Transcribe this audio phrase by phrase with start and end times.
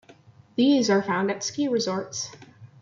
[0.55, 2.31] These are found at ski resorts.